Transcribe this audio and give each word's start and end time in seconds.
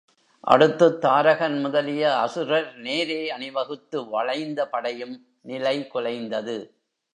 அடுத்துத் 0.47 1.01
தாரகன் 1.01 1.59
முதலிய 1.59 2.17
அசுரர் 2.19 2.75
நேரே 2.75 3.29
அணிவகுத்து 3.29 4.09
வளைந்த 4.09 4.67
படையும் 4.67 5.15
நிலை 5.41 5.87
குலைந்தது. 5.93 6.57